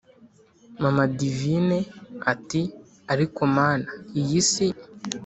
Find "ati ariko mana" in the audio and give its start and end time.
2.31-3.87